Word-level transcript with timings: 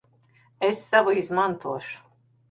Es 0.69 0.79
savu 0.85 1.13
izmantošu. 1.23 2.01